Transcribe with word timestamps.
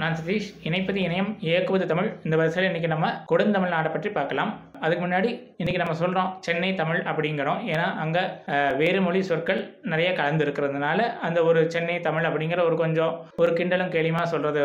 நான் 0.00 0.16
சதீஷ். 0.18 0.48
இணைப்பது 0.68 0.98
இணையம் 1.04 1.30
இயக்குவது 1.46 1.84
தமிழ். 1.92 2.08
இந்த 2.26 2.34
வரிசையில் 2.40 2.66
இன்றைக்கி 2.68 2.90
நம்ம 2.92 3.06
கொடுந்தமிழ் 3.30 3.72
நாடை 3.74 3.88
பற்றி 3.94 4.10
பார்க்கலாம். 4.18 4.50
அதுக்கு 4.84 5.02
முன்னாடி 5.04 5.30
இன்றைக்கி 5.60 5.80
நம்ம 5.82 5.94
சொல்கிறோம் 6.00 6.28
சென்னை 6.46 6.68
தமிழ் 6.80 7.00
அப்படிங்கிறோம். 7.10 7.60
ஏன்னா 7.72 7.86
அங்கே 8.02 8.22
வேறு 8.80 8.98
மொழி 9.06 9.20
சொற்கள் 9.30 9.60
நிறைய 9.92 10.10
கலந்து 10.18 10.44
இருக்கிறதுனால 10.46 10.98
அந்த 11.28 11.38
ஒரு 11.48 11.60
சென்னை 11.74 11.96
தமிழ் 12.06 12.28
அப்படிங்கிற 12.28 12.60
ஒரு 12.68 12.76
கொஞ்சம் 12.82 13.14
ஒரு 13.42 13.52
கிண்டலும் 13.58 13.90
கேலியுமா 13.94 14.22
சொல்கிறது 14.34 14.62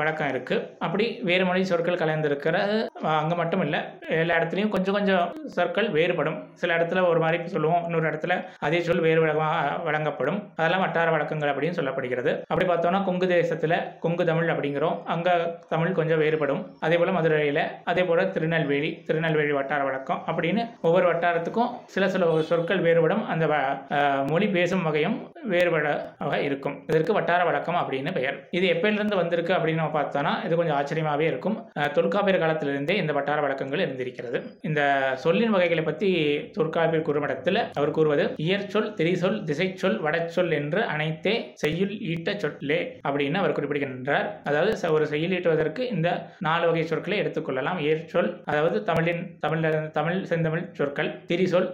வழக்கம் 0.00 0.30
இருக்குது 0.32 0.66
அப்படி 0.86 1.06
வேறு 1.30 1.46
மொழி 1.50 1.62
சொற்கள் 1.70 2.00
கலந்துருக்கிறது 2.02 2.76
அங்கே 3.20 3.38
மட்டும் 3.40 3.64
இல்லை 3.66 3.80
எல்லா 4.20 4.36
இடத்துலையும் 4.40 4.74
கொஞ்சம் 4.76 4.98
கொஞ்சம் 4.98 5.24
சொற்கள் 5.56 5.88
வேறுபடும். 5.96 6.38
சில 6.62 6.70
இடத்துல 6.78 7.06
ஒரு 7.12 7.22
மாதிரி 7.24 7.54
சொல்லுவோம் 7.54 7.82
இன்னொரு 7.88 8.10
இடத்துல 8.12 8.38
அதே 8.68 8.82
சொல் 8.90 9.04
வேறு 9.08 9.24
விதமாக 9.24 9.80
வழங்கப்படும். 9.88 10.42
அதெல்லாம் 10.60 10.84
வட்டார 10.86 11.08
வழக்கங்கள் 11.16 11.54
அப்படின்னு 11.54 11.80
சொல்லப்படுகிறது. 11.80 12.34
அப்படி 12.52 12.68
பார்த்தோம்னா 12.72 13.02
கொங்கு 13.10 13.28
தேசத்தில் 13.36 13.78
கொங்கு 14.04 14.30
தமிழ் 14.32 14.52
அப்படிங்கிறோம். 14.74 15.02
அங்கே 15.04 15.30
தமிழ் 15.68 15.92
கொஞ்சம் 15.92 16.20
வேறுபடும். 16.20 16.66
அதே 16.80 16.96
போல் 16.96 17.12
மதுரையில் 17.12 17.58
அதே 17.84 18.04
போல் 18.04 18.30
திருநெல்வேலி 18.30 19.02
திருநெல்வேலி 19.02 19.52
வட்டார 19.52 19.84
வழக்கம் 19.84 20.22
அப்படின்னு 20.26 20.68
ஒவ்வொரு 20.82 21.12
வட்டாரத்துக்கும் 21.12 21.70
சில 21.86 22.08
சில 22.08 22.42
சொற்கள் 22.42 22.80
வேறுபடும். 22.80 23.26
அந்த 23.26 23.46
வ- 23.46 24.26
மொழி 24.30 24.48
பேசும் 24.48 24.82
வகையும் 24.82 25.32
வேறுபட 25.42 26.14
இருக்கும். 26.42 26.82
இதற்கு 26.86 27.12
வட்டார 27.12 27.44
வழக்கம் 27.44 27.74
அப்படின்னு 27.74 28.12
பெயர். 28.12 28.48
இது 28.50 28.68
எப்பயிலிருந்து 28.68 29.14
வந்திருக்கு 29.14 29.52
அப்படின்னு 29.52 29.74
நம்ம 29.74 30.02
பார்த்தோம்னா 30.02 30.44
இது 30.44 30.56
கொஞ்சம் 30.56 30.76
ஆச்சரியமாகவே 30.76 31.20
இருக்கும். 31.20 31.70
தொல்காப்பியர் 31.92 32.40
காலத்திலிருந்தே 32.40 32.96
இந்த 32.96 33.12
வட்டார 33.12 33.40
வழக்கங்கள் 33.40 33.78
இருந்திருக்கிறது. 33.78 34.58
இந்த 34.62 35.10
சொல்லின் 35.14 35.50
வகைகளை 35.50 35.84
பற்றி 35.84 36.40
தொல்காப்பியர் 36.52 37.06
குறுமடத்தில் 37.06 37.70
அவர் 37.72 37.90
கூறுவது 37.90 38.34
இயற்சொல் 38.36 38.94
திரிசொல் 38.94 39.44
திசைச்சொல் 39.44 40.00
வடச்சொல் 40.00 40.52
என்று 40.52 40.84
அனைத்தே 40.84 41.50
செய்யுள் 41.54 42.00
ஈட்ட 42.00 42.38
சொல்லே 42.38 43.00
அப்படின்னு 43.08 43.34
அவர் 43.34 43.52
குறிப்பிடுகின்றார். 43.52 44.40
அதாவது 44.44 44.63
அதாவது 44.64 44.96
ஒரு 44.96 45.06
செய்யுள் 45.10 45.34
ஈட்டுவதற்கு 45.36 45.82
இந்த 45.94 46.08
நாலு 46.46 46.64
வகை 46.68 46.82
சொற்களை 46.90 47.16
எடுத்துக்கொள்ளலாம். 47.22 47.78
ஏற்சொல் 47.90 48.28
அதாவது 48.50 48.76
தமிழின் 48.88 49.22
தமிழ் 49.44 49.62
தமிழ் 49.96 50.18
செந்தமிழ் 50.30 50.64
சொற்கள் 50.78 51.10
திரிசொல் 51.30 51.68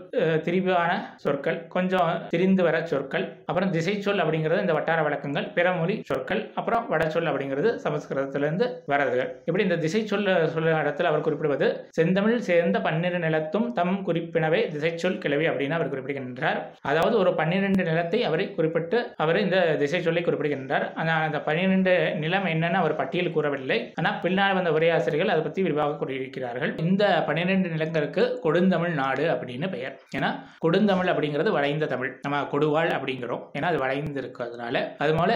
திரிவான 0.46 0.90
சொற்கள் 1.24 1.58
கொஞ்சம் 1.74 2.10
திரிந்து 2.32 2.62
வர 2.66 2.76
சொற்கள் 2.92 3.24
அப்புறம் 3.48 3.72
திசை 3.76 3.94
சொல் 4.06 4.22
அப்படிங்கிறது 4.24 4.64
இந்த 4.64 4.74
வட்டார 4.78 5.00
வழக்கங்கள் 5.06 5.46
பிறமொழி 5.56 5.96
சொற்கள் 6.10 6.42
அப்புறம் 6.60 6.86
வடச்சொல் 6.92 7.30
அப்படிங்கிறது 7.32 7.72
சமஸ்கிருதத்திலிருந்து 7.84 8.68
வரது 8.92 9.20
இப்படி 9.46 9.66
இந்த 9.68 9.78
திசை 9.84 10.02
சொல் 10.12 10.26
சொல்ல 10.54 10.76
இடத்துல 10.82 11.10
அவர் 11.12 11.26
குறிப்பிடுவது 11.26 11.68
செந்தமிழ் 11.98 12.46
சேர்ந்த 12.48 12.80
பன்னிரு 12.88 13.20
நிலத்தும் 13.26 13.68
தம் 13.78 13.96
குறிப்பினவை 14.08 14.62
திசை 14.74 14.92
சொல் 15.04 15.20
கிளவி 15.24 15.46
அப்படின்னு 15.50 15.78
அவர் 15.78 15.92
குறிப்பிடுகின்றார். 15.92 16.60
அதாவது 16.90 17.14
ஒரு 17.22 17.32
பன்னிரெண்டு 17.40 17.82
நிலத்தை 17.90 18.20
அவரை 18.30 18.48
குறிப்பிட்டு 18.58 18.98
அவர் 19.24 19.42
இந்த 19.44 19.58
திசை 19.82 20.02
சொல்லை 20.08 20.24
குறிப்பிடுகின்றார் 20.24 20.86
அந்த 21.02 21.38
பன்னிரெண்டு 21.48 21.92
நிலம் 22.22 22.46
என்னென்ன 22.54 22.79
அவர் 22.82 22.98
பட்டியல் 23.00 23.34
கூறவில்லை. 23.36 23.78
ஆனால் 24.00 24.18
பின்னால் 24.24 24.56
வந்த 24.58 24.72
உரையாசிரியர்கள் 24.76 25.32
அதை 25.34 25.42
பற்றி 25.46 25.64
விரிவாக 25.66 25.96
கூறியிருக்கிறார்கள். 26.02 26.72
இந்த 26.86 27.04
பன்னிரெண்டு 27.28 27.68
நிலங்களுக்கு 27.74 28.24
கொடுந்தமிழ் 28.46 28.94
நாடு 29.02 29.24
அப்படின்னு 29.34 29.68
பெயர். 29.76 29.96
ஏன்னா 30.18 30.30
கொடுந்தமிழ் 30.64 31.12
அப்படிங்கிறது 31.14 31.56
வளைந்த 31.58 31.88
தமிழ். 31.94 32.12
நம்ம 32.26 32.42
கொடுவாள் 32.54 32.92
அப்படிங்கிறோம். 32.98 33.42
ஏன்னா 33.56 33.70
அது 33.72 33.80
வளைந்து 33.84 34.20
இருக்கிறதுனால 34.22 34.84
அது 35.04 35.14
போல 35.20 35.30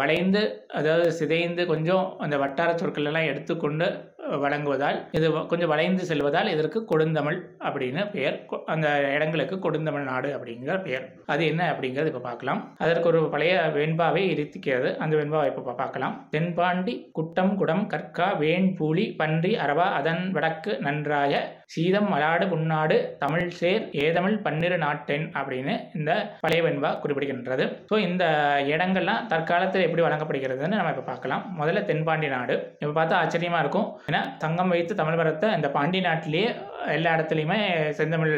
வளைந்து 0.00 0.42
அதாவது 0.78 1.08
சிதைந்து 1.20 1.62
கொஞ்சம் 1.72 2.04
அந்த 2.26 2.36
வட்டார 2.44 2.70
சொற்கள் 2.80 3.08
எல்லாம் 3.10 3.30
எடுத்துக்கொண்டு 3.32 3.88
வழங்குவதால் 4.34 5.08
இது 5.12 5.30
வ- 5.30 5.46
கொஞ்சம் 5.46 5.68
வளைந்து 5.68 6.04
செல்வதால் 6.04 6.48
இதற்கு 6.48 6.84
கொடுந்தமிழ் 6.84 7.38
அப்படின்னு 7.60 8.10
பெயர். 8.10 8.36
அந்த 8.66 8.88
இடங்களுக்கு 9.14 9.58
கொடுந்தமிழ் 9.58 10.02
நாடு 10.02 10.36
அப்படிங்கிற 10.36 10.82
பெயர். 10.82 11.04
அது 11.26 11.46
என்ன 11.46 11.72
அப்படிங்கிறது 11.72 12.06
இப்போ 12.06 12.20
பார்க்கலாம். 12.20 12.74
அதற்கு 12.78 13.08
ஒரு 13.08 13.30
பழைய 13.30 13.60
வெண்பாவை 13.74 14.28
இருக்கிறது 14.28 14.98
அந்த 14.98 15.16
வெண்பாவை 15.16 15.48
இப்போ 15.48 15.72
பார்க்கலாம். 15.72 16.26
தென்பாண்டி 16.30 17.10
குட்டம் 17.12 17.56
குடம் 17.56 17.88
கற்கா 17.88 18.38
வேண்பூலி 18.38 19.16
பன்றி 19.16 19.56
அரவா 19.56 19.86
அதன் 19.92 20.30
வடக்கு 20.30 20.78
நன்றாய 20.80 21.34
சீதம் 21.66 22.08
மலாடு 22.08 22.48
புன்னாடு 22.48 23.16
தமிழ் 23.18 23.48
சேர் 23.50 23.88
ஏதமிழ் 23.92 24.38
பன்னிரு 24.38 24.78
நாட்டெண் 24.78 25.32
அப்படின்னு 25.34 25.90
இந்த 25.94 26.10
பழைய 26.40 26.62
வெண்பா 26.62 26.98
குறிப்பிடுகின்றது. 27.02 27.64
ஸோ 27.90 27.98
இந்த 27.98 28.24
இடங்கள்லாம் 28.66 29.26
தற்காலத்தில் 29.26 29.82
எப்படி 29.82 30.02
வழங்கப்படுகிறதுன்னு 30.02 30.76
நம்ம 30.76 30.88
இப்போ 30.88 31.02
பார்க்கலாம். 31.02 31.56
முதல்ல 31.60 31.84
தென்பாண்டி 31.84 32.28
நாடு. 32.28 32.76
இப்போ 32.78 33.04
பார்த்தா 33.04 33.12
ஆச்சரியமாக 33.12 33.60
இருக்கும். 33.60 34.00
ஏன்னா 34.06 34.15
தங்கம் 34.44 34.72
வைத்து 34.74 34.94
தமிழ் 35.00 35.18
வரத்தை 35.20 35.48
இந்த 35.58 35.68
பாண்டி 35.76 36.00
நாட்டிலேயே 36.06 36.48
எல்லா 36.94 37.12
இடத்துலையுமே 37.16 37.58
செந்தமிழ் 37.98 38.34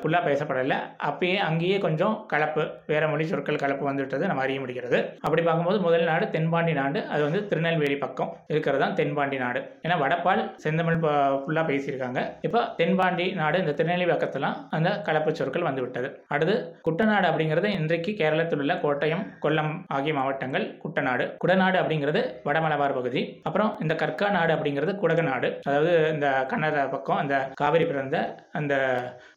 ஃபுல்லாக 0.00 0.22
பேசப்படலை. 0.28 0.76
அப்பயே 1.08 1.36
அங்கேயே 1.48 1.78
கொஞ்சம் 1.86 2.14
கலப்பு 2.32 2.62
வேற 2.90 3.02
மொழி 3.12 3.24
சொற்கள் 3.30 3.60
கலப்பு 3.62 3.84
வந்துவிட்டது 3.88 4.28
நம்ம 4.30 4.42
அறிய 4.44 4.60
முடிகிறது. 4.62 4.98
அப்படி 5.26 5.42
பார்க்கும்போது 5.46 5.78
முதல் 5.86 6.06
நாடு 6.10 6.26
தென்பாண்டி 6.36 6.74
நாடு 6.80 7.00
அது 7.14 7.22
வந்து 7.26 7.40
திருநெல்வேலி 7.50 7.96
பக்கம் 8.04 8.30
இருக்கிறது 8.52 8.82
தான் 8.84 8.96
தென்பாண்டி 9.00 9.38
நாடு. 9.44 9.62
ஏன்னா 9.84 9.98
வடப்பால் 10.04 10.42
செந்தமிழ் 10.64 11.00
ஃபுல்லாக 11.42 11.64
பேசியிருக்காங்க. 11.70 12.22
இப்போ 12.48 12.62
தென்பாண்டி 12.80 13.26
நாடு 13.40 13.58
இந்த 13.64 13.74
திருநெல்வேலி 13.80 14.12
பக்கத்துலாம் 14.12 14.56
அந்த 14.78 14.90
கலப்பு 15.08 15.36
சொற்கள் 15.40 15.68
வந்துவிட்டது. 15.68 16.10
அடுத்து 16.34 16.56
குட்டநாடு 16.88 17.28
அப்படிங்கிறது 17.32 17.70
இன்றைக்கு 17.78 18.12
கேரளத்தில் 18.22 18.62
உள்ள 18.64 18.76
கோட்டயம் 18.86 19.26
கொல்லம் 19.44 19.72
ஆகிய 19.98 20.14
மாவட்டங்கள் 20.20 20.66
குட்டநாடு. 20.84 21.26
குடநாடு 21.44 21.76
அப்படிங்கிறது 21.82 22.22
வடமலபார் 22.48 22.98
பகுதி. 23.00 23.22
அப்புறம் 23.48 23.70
இந்த 23.84 23.94
கற்கா 24.04 24.30
நாடு 24.38 24.52
அப்படிங்கிறது 24.56 24.94
குடக 25.04 25.22
நாடு 25.30 25.50
அதாவது 25.66 25.92
இந்த 26.14 26.28
கன்னட 26.52 26.84
பக்கம் 26.94 27.20
அந்த 27.22 27.34
காவிரி 27.62 27.86
பிறந்த 27.90 28.16
அந்த 28.58 28.74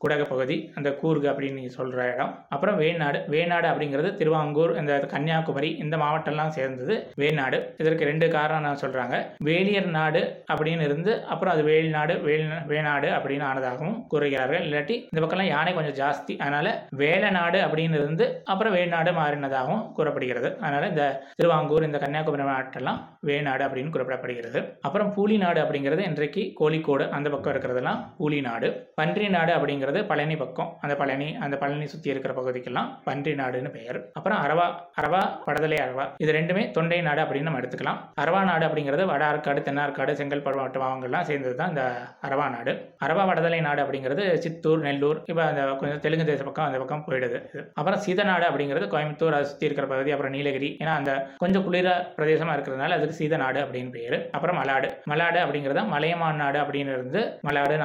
குடக 0.04 0.24
பகுதி 0.32 0.58
அந்த 0.78 0.90
கூர்கு 1.02 1.28
அப்படின்னு 1.32 1.76
சொல்கிற 1.78 2.02
இடம். 2.14 2.34
அப்புறம் 2.56 2.78
வேநாடு 2.84 3.20
வேநாடு 3.34 3.68
அப்படிங்கிறது 3.72 4.10
திருவாங்கூர் 4.20 4.74
இந்த 4.82 4.94
கன்னியாகுமரி 5.14 5.70
இந்த 5.84 5.96
மாவட்டம்லாம் 6.04 6.54
சேர்ந்தது 6.58 6.96
வேநாடு 7.22 7.58
இதற்கு 7.82 8.10
ரெண்டு 8.12 8.28
காரணம் 8.36 8.66
நான் 8.68 8.82
சொல்கிறாங்க 8.84 9.16
வேலியர் 9.48 9.90
நாடு 9.98 10.22
அப்படின்னு 10.52 10.86
இருந்து 10.90 11.14
அப்புறம் 11.34 11.54
அது 11.56 11.64
வேல்நாடு 11.72 12.14
வேல் 12.28 12.46
வேநாடு 12.72 13.10
அப்படின்னு 13.18 13.46
ஆனதாகவும் 13.50 13.98
கூறுகிறார்கள். 14.12 14.64
இல்லாட்டி 14.68 14.96
இந்த 15.10 15.20
பக்கம்லாம் 15.24 15.52
யானை 15.54 15.74
கொஞ்சம் 15.78 15.98
ஜாஸ்தி 16.02 16.36
அதனால 16.44 16.68
வேலநாடு 17.02 17.60
அப்படின்னு 17.68 18.00
இருந்து 18.02 18.28
அப்புறம் 18.54 18.76
வேல்நாடு 18.78 19.14
மாறினதாகவும் 19.20 19.84
கூறப்படுகிறது. 19.98 20.52
அதனால 20.64 20.88
இந்த 20.94 21.06
திருவாங்கூர் 21.40 21.88
இந்த 21.90 22.00
கன்னியாகுமரி 22.04 22.46
மாவட்டம்லாம் 22.52 23.02
வேநாடு 23.30 23.66
அப்படின்னு 23.68 23.94
குறிப்பிடப்படுகிறது. 23.96 24.62
அப்புறம் 24.88 25.12
பூலி 25.18 25.38
நாடு 25.46 25.57
அப்படிங்கிறது 25.64 26.02
இன்றைக்கு 26.10 26.44
கோழிக்கோடு 26.60 27.06
அந்த 27.18 27.28
பக்கம் 27.34 27.54
இருக்கிறதெல்லாம் 27.54 28.00
பூலி 28.20 28.40
நாடு. 28.48 28.70
பன்றி 29.00 29.28
நாடு 29.36 29.52
அப்படிங்கிறது 29.58 30.02
பழனி 30.12 30.38
பக்கம். 30.44 30.70
அந்த 30.86 30.96
பழனி 31.02 31.30
அந்த 31.46 31.56
பழனி 31.64 31.88
சுற்றி 31.94 32.12
இருக்கிற 32.14 32.34
பகுதிக்கெல்லாம் 32.40 32.90
பன்றி 33.08 33.34
நாடுன்னு 33.42 33.72
பெயர். 33.78 34.00
அப்புறம் 34.20 34.40
அரவா 34.46 34.68
அரவா 35.02 35.22
வடதலை 35.48 35.80
அரவா. 35.86 36.06
இது 36.24 36.32
ரெண்டுமே 36.40 36.64
தொண்டை 36.78 37.02
நாடு 37.08 37.24
அப்படின்னு 37.26 37.50
நம்ம 37.50 37.62
எடுத்துக்கலாம். 37.62 38.00
அரவா 38.24 38.42
நாடு 38.52 38.66
அப்படிங்கிறது 38.70 39.06
வட 39.14 39.24
ஆற்காடு 39.32 39.66
தென்னார்காடு 39.68 40.18
செங்கல்பட்டு 40.22 40.60
மாவட்ட 40.62 40.80
மாவட்டங்கள்லாம் 40.84 41.28
சேர்ந்தது 41.32 41.56
தான் 41.62 41.72
இந்த 41.74 41.86
அரவா 42.28 42.48
நாடு. 42.56 42.74
அரவா 43.06 43.24
வடதலை 43.32 43.60
நாடு 43.68 43.82
அப்படிங்கிறது 43.86 44.24
சித்தூர் 44.46 44.84
நெல்லூர் 44.88 45.20
இப்போ 45.32 45.44
அந்த 45.50 45.64
கொஞ்சம் 45.82 46.02
தெலுங்கு 46.06 46.30
தேச 46.32 46.42
பக்கம் 46.48 46.68
அந்த 46.70 46.80
பக்கம் 46.84 47.06
போயிடுது 47.08 47.40
அப்புறம் 47.80 48.02
சீதநாடு 48.06 48.46
அப்படிங்கிறது 48.50 48.88
கோயம்புத்தூர் 48.94 49.38
அதை 49.38 49.48
சுற்றி 49.52 49.68
இருக்கிற 49.70 49.88
பகுதி 49.94 50.12
அப்புறம் 50.16 50.34
நீலகிரி. 50.38 50.70
ஏன்னா 50.82 50.94
அந்த 51.02 51.12
கொஞ்சம் 51.44 51.66
குளிர 51.68 51.90
பிரதேசமாக 52.18 52.56
இருக்கிறதுனால 52.58 52.98
அதுக்கு 52.98 53.20
சீதநாடு 53.20 53.60
அப்படின்னு 53.66 53.92
பேர். 53.98 54.18
அப்புறம் 54.38 54.60
மலாடு. 54.62 54.90
மலாடு 55.12 55.40
அப்படிங்கிறது 55.48 55.84
மலையமான் 55.96 56.42
நாடு 56.44 56.60
அப்படின்னு 56.64 56.96
இருந்து 56.98 57.22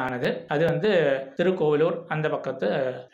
ஆனது 0.05 0.29
அது 0.55 0.63
வந்து 0.71 0.91
திருக்கோவிலூர் 1.39 1.97
அந்த 2.15 2.27
பக்கத்து 2.35 2.67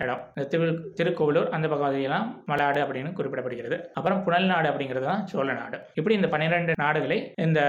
இடம். 0.02 0.20
இந்த 0.34 0.44
திரு 0.52 0.66
திருக்கோவிலூர் 0.98 1.48
அந்த 1.56 1.66
பகுதியெல்லாம் 1.72 2.26
மலாடு 2.50 2.80
அப்படின்னு 2.84 3.10
குறிப்பிடப்படுகிறது. 3.18 3.76
அப்புறம் 3.98 4.20
புனல் 4.26 4.48
நாடு 4.52 4.66
அப்படிங்கிறது 4.70 5.06
தான் 5.10 5.22
சோழ 5.32 5.48
நாடு. 5.60 5.78
இப்படி 5.98 6.14
இந்த 6.18 6.28
பன்னிரெண்டு 6.32 6.72
நாடுகளை 6.82 7.18
இந்த 7.46 7.60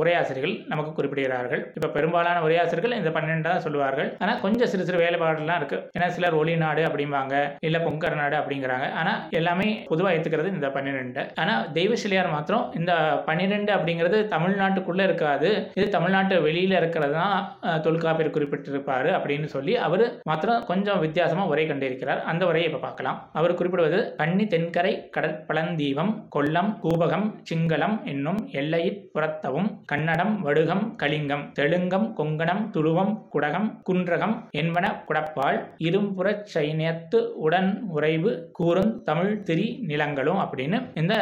உரையாசிரியர்கள் 0.00 0.54
நமக்கு 0.72 0.92
குறிப்பிடுகிறார்கள். 0.98 1.62
இப்போ 1.76 1.88
பெரும்பாலான 1.96 2.42
உரையாசிரியர்கள் 2.46 2.96
இந்த 3.00 3.10
பன்னெண்டு 3.16 3.48
தான் 3.48 3.64
சொல்லுவார்கள். 3.66 4.10
ஆனால் 4.22 4.40
கொஞ்சம் 4.44 4.70
சிறு 4.72 4.86
சிறு 4.88 5.02
வேலைப்பாடுலாம் 5.02 5.60
இருக்கு. 5.62 5.78
ஏன்னா 5.96 6.08
சிலர் 6.16 6.38
ஒளி 6.40 6.54
நாடு 6.64 6.84
அப்படிம்பாங்க 6.88 7.34
இல்லை 7.68 7.80
பொங்கர் 7.86 8.18
நாடு 8.22 8.36
அப்படிங்கிறாங்க. 8.40 8.88
ஆனால் 9.00 9.20
எல்லாமே 9.40 9.68
பொதுவாக 9.90 10.16
ஏற்றுக்கிறது 10.16 10.54
இந்த 10.56 10.70
பன்னிரெண்டு. 10.76 11.24
ஆனால் 11.42 11.64
தெய்வசிலையார் 11.78 12.34
மாத்திரம் 12.36 12.66
இந்த 12.80 12.92
பன்னிரெண்டு 13.28 13.72
அப்படிங்கிறது 13.76 14.20
தமிழ்நாட்டுக்குள்ள 14.34 15.02
இருக்காது. 15.08 15.50
இது 15.78 15.88
தமிழ் 15.96 16.13
தமிழ்நாட்டு 16.14 16.44
வெளியில 16.46 16.74
இருக்கிறது 16.80 17.14
தான் 17.20 17.80
தொல்காப்பியர் 17.84 18.34
குறிப்பிட்டிருப்பார் 18.34 19.08
அப்படின்னு 19.14 19.46
சொல்லி 19.54 19.72
அவர் 19.86 20.02
மாத்திரம் 20.28 20.66
கொஞ்சம் 20.68 21.00
வித்தியாசமாக 21.04 21.50
உரை 21.52 21.64
கண்டிருக்கிறார். 21.70 22.20
அந்த 22.30 22.42
உரையை 22.50 22.66
இப்போ 22.68 22.80
பார்க்கலாம். 22.84 23.16
அவர் 23.38 23.56
குறிப்பிடுவது 23.58 23.98
கன்னி 24.20 24.44
தென்கரை 24.52 24.92
கடற்பழந்தீபம் 25.16 26.12
கொல்லம் 26.36 26.70
கூபகம் 26.84 27.26
சிங்களம் 27.50 27.96
என்னும் 28.12 28.38
எல்லையிற் 28.60 29.00
புறத்தவும் 29.14 29.68
கன்னடம் 29.92 30.32
வடுகம் 30.46 30.84
கலிங்கம் 31.02 31.44
தெலுங்கம் 31.58 32.06
கொங்கணம் 32.20 32.62
துளுவம் 32.76 33.12
குடகம் 33.34 33.68
குன்றகம் 33.90 34.36
என்பன 34.62 34.92
குடப்பால் 35.10 35.58
இரும்புறச் 35.88 36.46
சைனியத்து 36.54 37.20
உடன் 37.46 37.72
உறைவு 37.96 38.32
கூறும் 38.60 38.94
தமிழ் 39.10 39.34
திரி 39.50 39.66
நிலங்களும் 39.90 40.40
அப்படின்னு. 40.46 40.80
இந்த 41.02 41.14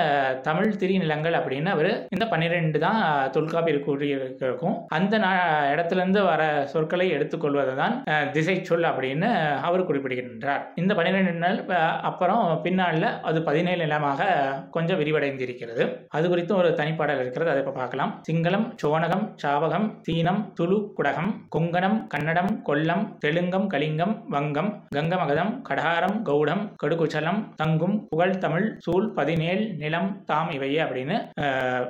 தமிழ் 0.50 0.78
திரி 0.82 0.96
நிலங்கள் 1.06 1.38
அப்படின்னு 1.40 1.74
அவர் 1.76 1.92
இந்த 2.16 2.24
பன்னிரெண்டு 2.34 2.78
தான் 2.86 3.02
தொல்காப்பியர் 3.38 3.86
கூறியிருக்கும் 3.88 4.78
அந்த 4.88 5.18
நா- 5.18 6.20
வர 6.22 6.66
சொற்களை 6.66 7.08
எடுத்துக்கொள்வது 7.08 7.76
தான் 7.76 8.02
திசை 8.32 8.64
சொல் 8.64 8.82
அப்படின்னு 8.82 9.56
அவர் 9.60 9.86
குறிப்பிடுகின்றார். 9.86 10.72
இந்த 10.74 10.94
பன்னிரெண்டு 10.94 11.32
நாள் 11.32 11.64
அப்புறம் 12.00 12.60
பின்னாளில் 12.62 13.20
அது 13.22 13.42
பதினேழு 13.42 13.76
நிலமாக 13.76 14.24
கொஞ்சம் 14.70 15.00
விரிவடைந்திருக்கிறது. 15.00 15.96
அது 16.08 16.36
குறித்தும் 16.36 16.56
ஒரு 16.56 16.68
தனிப்பாடல் 16.68 17.20
இருக்கிறது 17.20 17.50
அதை 17.50 17.62
இப்போ 17.62 17.74
பார்க்கலாம். 17.74 18.22
சிங்களம் 18.32 18.72
சோனகம் 18.76 19.34
சாவகம் 19.42 19.90
சீனம் 20.00 20.52
துளு 20.54 20.92
குடகம் 20.98 21.32
கொங்கணம் 21.56 22.06
கன்னடம் 22.06 22.62
கொல்லம் 22.66 23.18
தெலுங்கம் 23.18 23.66
கலிங்கம் 23.66 24.24
வங்கம் 24.30 24.82
கங்கமகதம் 24.96 25.62
கடாரம் 25.68 26.22
கௌடம் 26.22 26.72
கடுகுச்சலம் 26.82 27.48
தங்கும் 27.56 28.08
புகழ் 28.08 28.38
தமிழ் 28.38 28.76
சூழ் 28.78 29.12
பதினேழு 29.12 29.72
நிலம் 29.78 30.22
தாம் 30.26 30.50
இவையே 30.50 30.82
அப்படின்னு 30.82 31.30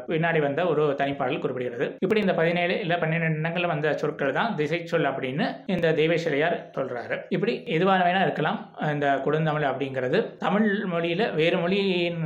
பின்னாடி 0.08 0.40
வந்த 0.40 0.66
ஒரு 0.66 0.94
தனிப்பாடல் 0.98 1.38
குறிப்பிடுகிறது. 1.38 1.96
இப்படி 2.00 2.20
இந்த 2.20 2.34
பதினேழு 2.34 2.81
இல்லை 2.84 2.96
பன்னிரெண்டு 3.02 3.40
இடங்களில் 3.42 3.72
வந்த 3.72 3.88
சொற்கள் 4.02 4.36
தான் 4.38 4.54
திசை 4.60 4.80
சொல் 4.92 5.08
அப்படின்னு 5.10 5.46
இந்த 5.74 5.86
தேவேஸ்வரையார் 6.00 6.56
சொல்கிறாரு 6.76 7.16
இப்படி 7.36 7.54
எதுவான 7.76 8.00
வேணா 8.06 8.22
இருக்கலாம். 8.26 8.58
இந்த 8.94 9.08
கொடுந்தமிழ் 9.26 9.66
அப்படிங்கிறது 9.70 10.18
தமிழ் 10.44 10.68
மொழியில் 10.92 11.24
வேறு 11.40 11.56
மொழியின் 11.62 12.20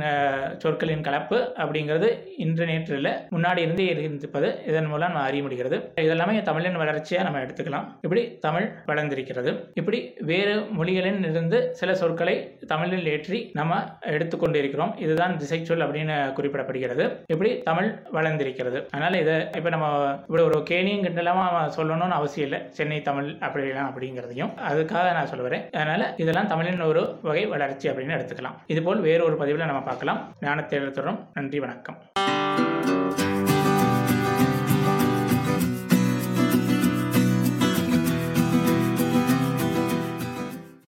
சொற்களின் 0.63 1.05
கலப்பு 1.07 1.39
அப்படிங்கிறது 1.63 2.09
இன்று 2.45 2.65
நேற்றில் 2.71 3.11
முன்னாடி 3.35 3.61
இருந்தே 3.65 3.87
இருந்திருப்பது 3.93 4.49
இதன் 4.71 4.89
மூலம் 4.91 5.11
நம்ம 5.11 5.25
அறிய 5.29 5.43
முடிகிறது. 5.45 5.77
இதெல்லாமே 6.05 6.35
தமிழின் 6.49 6.79
வளர்ச்சியாக 6.81 7.25
நம்ம 7.27 7.41
எடுத்துக்கலாம். 7.45 7.87
இப்படி 8.05 8.23
தமிழ் 8.45 8.67
வளர்ந்திருக்கிறது. 8.91 9.53
இப்படி 9.81 9.99
வேறு 10.31 10.55
மொழிகளில் 10.79 11.23
இருந்து 11.31 11.59
சில 11.81 11.95
சொற்களை 12.01 12.35
தமிழில் 12.73 13.09
ஏற்றி 13.13 13.39
நம்ம 13.59 13.79
எடுத்துக்கொண்டு 14.15 14.57
இருக்கிறோம் 14.61 14.93
இதுதான் 15.05 15.35
திசைச்சொல் 15.43 15.85
அப்படின்னு 15.85 16.17
குறிப்பிடப்படுகிறது. 16.37 17.05
இப்படி 17.33 17.51
தமிழ் 17.69 17.89
வளர்ந்திருக்கிறது. 18.17 18.79
அதனால் 18.93 19.21
இதை 19.23 19.35
இப்போ 19.57 19.69
நம்ம 19.75 19.87
இப்படி 20.27 20.43
ஒரு 20.47 20.59
கேணியும் 20.69 21.25
அவன் 21.45 21.73
சொல்லணும்னு 21.77 22.17
அவசியம் 22.19 22.49
இல்லை. 22.49 22.59
சென்னை 22.77 22.99
தமிழ் 23.07 23.29
அப்படிலாம் 23.47 23.89
அப்படிங்கிறதையும். 23.91 24.53
அதுக்காக 24.69 25.07
நான் 25.17 25.31
சொல்ல 25.31 25.47
வரேன் 25.47 25.65
அதனால 25.79 26.13
இதெல்லாம் 26.23 26.51
தமிழின் 26.53 26.87
ஒரு 26.91 27.03
வகை 27.27 27.45
வளர்ச்சி 27.55 27.89
அப்படின்னு 27.89 28.17
எடுத்துக்கலாம். 28.19 28.57
இதுபோல் 28.75 29.05
வேறொரு 29.09 29.37
பதிவில் 29.43 29.69
நம்ம 29.71 29.83
பார்க்கலாம். 29.91 30.21
ஞானத்தை 30.47 30.79
எழுத்துறோம் 30.79 31.21
நன்றி 31.33 31.61
வணக்கம். 31.65 31.99